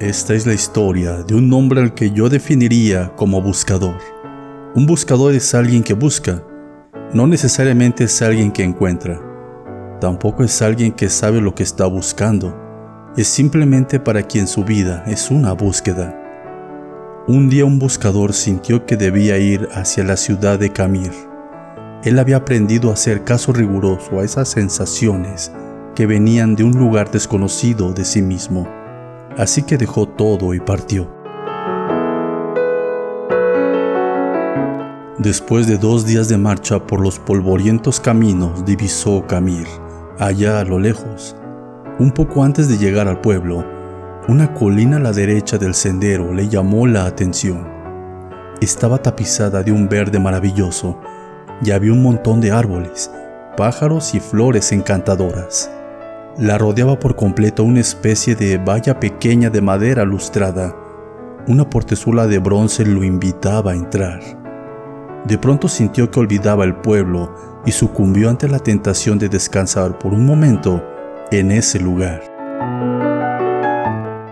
[0.00, 3.96] Esta es la historia de un hombre al que yo definiría como buscador.
[4.74, 6.42] Un buscador es alguien que busca,
[7.14, 9.20] no necesariamente es alguien que encuentra.
[10.00, 12.54] Tampoco es alguien que sabe lo que está buscando.
[13.16, 16.20] Es simplemente para quien su vida es una búsqueda.
[17.28, 21.33] Un día un buscador sintió que debía ir hacia la ciudad de Camir.
[22.04, 25.50] Él había aprendido a hacer caso riguroso a esas sensaciones
[25.94, 28.68] que venían de un lugar desconocido de sí mismo
[29.36, 31.08] así que dejó todo y partió.
[35.18, 39.66] Después de dos días de marcha por los polvorientos caminos, divisó Camir,
[40.18, 41.34] allá a lo lejos.
[41.98, 43.64] Un poco antes de llegar al pueblo,
[44.28, 47.66] una colina a la derecha del sendero le llamó la atención.
[48.60, 50.98] Estaba tapizada de un verde maravilloso
[51.64, 53.10] y había un montón de árboles,
[53.56, 55.70] pájaros y flores encantadoras.
[56.38, 60.74] La rodeaba por completo una especie de valla pequeña de madera lustrada.
[61.46, 64.20] Una portezuela de bronce lo invitaba a entrar.
[65.26, 70.12] De pronto sintió que olvidaba el pueblo y sucumbió ante la tentación de descansar por
[70.12, 70.84] un momento
[71.30, 72.22] en ese lugar.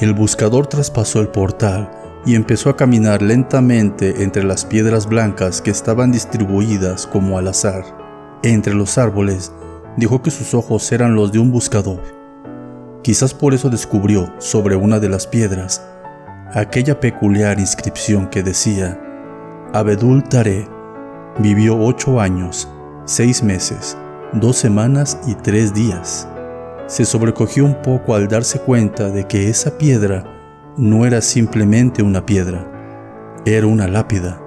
[0.00, 1.90] El buscador traspasó el portal
[2.24, 7.84] y empezó a caminar lentamente entre las piedras blancas que estaban distribuidas como al azar.
[8.42, 9.52] Entre los árboles
[9.96, 12.02] dijo que sus ojos eran los de un buscador.
[13.02, 15.82] Quizás por eso descubrió sobre una de las piedras
[16.54, 19.00] aquella peculiar inscripción que decía,
[19.72, 20.68] Abedul Tare
[21.38, 22.68] vivió ocho años,
[23.04, 23.96] seis meses,
[24.32, 26.28] dos semanas y tres días.
[26.86, 30.37] Se sobrecogió un poco al darse cuenta de que esa piedra
[30.78, 32.64] no era simplemente una piedra,
[33.44, 34.40] era una lápida.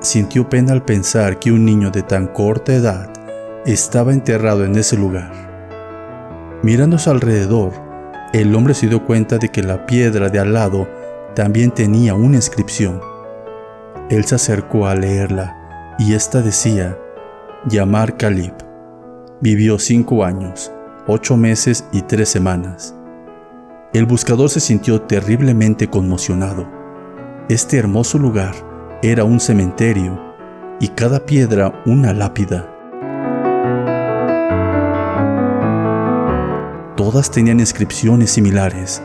[0.00, 3.12] Sintió pena al pensar que un niño de tan corta edad
[3.66, 5.30] estaba enterrado en ese lugar.
[6.96, 7.72] Su alrededor,
[8.32, 10.88] el hombre se dio cuenta de que la piedra de al lado
[11.34, 12.98] también tenía una inscripción.
[14.08, 16.96] Él se acercó a leerla y esta decía,
[17.68, 18.54] Yamar Calib.
[19.42, 20.72] Vivió cinco años,
[21.06, 22.95] ocho meses y tres semanas.
[23.96, 26.68] El buscador se sintió terriblemente conmocionado.
[27.48, 28.54] Este hermoso lugar
[29.02, 30.20] era un cementerio
[30.78, 32.70] y cada piedra una lápida.
[36.94, 39.02] Todas tenían inscripciones similares,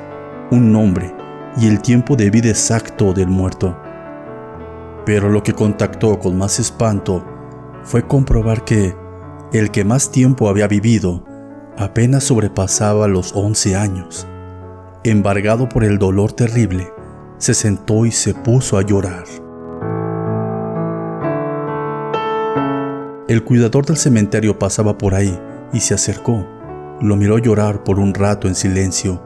[0.51, 1.15] un nombre
[1.55, 3.79] y el tiempo de vida exacto del muerto.
[5.05, 7.25] Pero lo que contactó con más espanto
[7.85, 8.93] fue comprobar que
[9.53, 11.23] el que más tiempo había vivido
[11.77, 14.27] apenas sobrepasaba los 11 años.
[15.03, 16.93] Embargado por el dolor terrible,
[17.39, 19.23] se sentó y se puso a llorar.
[23.27, 25.35] El cuidador del cementerio pasaba por ahí
[25.73, 26.45] y se acercó.
[27.01, 29.19] Lo miró llorar por un rato en silencio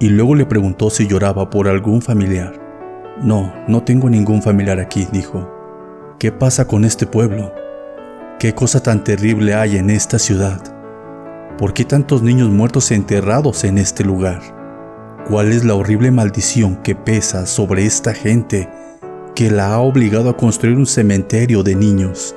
[0.00, 2.54] y luego le preguntó si lloraba por algún familiar.
[3.22, 5.46] No, no tengo ningún familiar aquí, dijo.
[6.18, 7.52] ¿Qué pasa con este pueblo?
[8.38, 10.62] ¿Qué cosa tan terrible hay en esta ciudad?
[11.58, 14.61] ¿Por qué tantos niños muertos enterrados en este lugar?
[15.28, 18.68] ¿Cuál es la horrible maldición que pesa sobre esta gente
[19.36, 22.34] que la ha obligado a construir un cementerio de niños?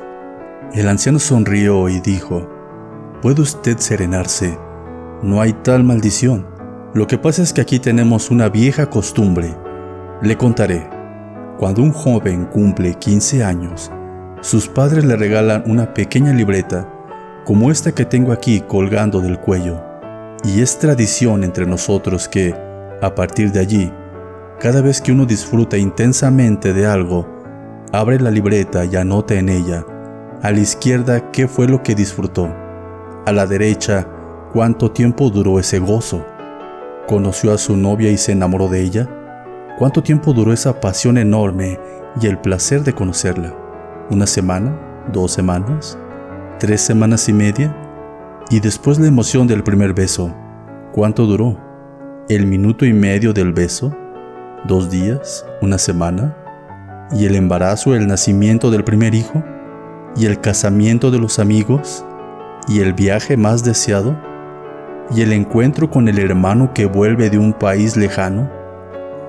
[0.72, 2.48] El anciano sonrió y dijo,
[3.24, 4.56] ¿Puede usted serenarse?
[5.24, 6.46] No hay tal maldición.
[6.94, 9.56] Lo que pasa es que aquí tenemos una vieja costumbre.
[10.22, 10.88] Le contaré.
[11.58, 13.92] Cuando un joven cumple 15 años,
[14.42, 16.88] sus padres le regalan una pequeña libreta,
[17.46, 19.82] como esta que tengo aquí colgando del cuello.
[20.44, 22.65] Y es tradición entre nosotros que,
[23.02, 23.92] a partir de allí,
[24.60, 27.28] cada vez que uno disfruta intensamente de algo,
[27.92, 29.86] abre la libreta y anota en ella,
[30.42, 32.50] a la izquierda qué fue lo que disfrutó,
[33.26, 34.08] a la derecha
[34.56, 36.26] ¿Cuánto tiempo duró ese gozo?
[37.10, 39.10] ¿Conoció a su novia y se enamoró de ella?
[39.78, 41.78] ¿Cuánto tiempo duró esa pasión enorme
[42.22, 43.54] y el placer de conocerla?
[44.10, 44.80] ¿Una semana?
[45.12, 45.98] ¿Dos semanas?
[46.58, 47.76] ¿Tres semanas y media?
[48.50, 50.34] Y después la emoción del primer beso.
[50.94, 51.65] ¿Cuánto duró?
[52.28, 53.96] ¿El minuto y medio del beso?
[54.68, 55.46] ¿Dos días?
[55.62, 56.36] ¿Una semana?
[57.12, 59.44] ¿Y el embarazo, el nacimiento del primer hijo?
[60.16, 62.04] ¿Y el casamiento de los amigos?
[62.68, 64.16] ¿Y el viaje más deseado?
[65.12, 68.50] y el encuentro con el hermano que vuelve de un país lejano?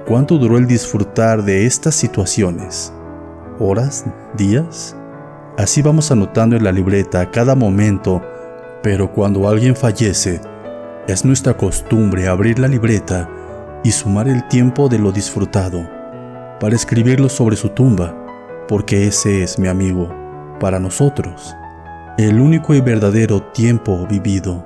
[0.06, 2.92] ¿Cuánto duró el disfrutar de estas situaciones?
[3.58, 4.04] ¿Horas?
[4.37, 4.96] ¿Días?
[5.58, 8.22] Así vamos anotando en la libreta cada momento,
[8.82, 10.40] pero cuando alguien fallece,
[11.08, 13.29] es nuestra costumbre abrir la libreta
[13.85, 15.88] y sumar el tiempo de lo disfrutado
[16.58, 18.14] para escribirlo sobre su tumba,
[18.67, 20.12] porque ese es mi amigo
[20.58, 21.55] para nosotros.
[22.19, 24.65] el único y verdadero tiempo vivido.